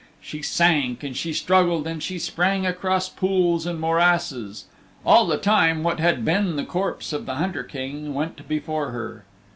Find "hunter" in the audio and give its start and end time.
7.35-7.61